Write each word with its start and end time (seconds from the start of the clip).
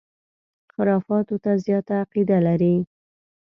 خُرافاتو 0.73 1.35
ته 1.43 1.51
زیاته 1.65 1.93
عقیده 2.03 2.37
لري. 2.47 2.75